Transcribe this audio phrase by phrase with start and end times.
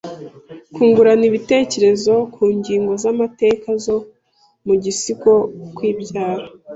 [0.73, 3.97] Kungurana ibitekerezo ku ngingo z’amateka zo
[4.65, 5.33] mu gisigo
[5.65, 6.45] “Ukwibyara”